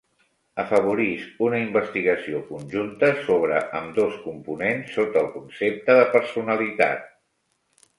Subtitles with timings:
[0.61, 7.11] Afavorisc una investigació conjunta sobre ambdós components sota el concepte de personalitat.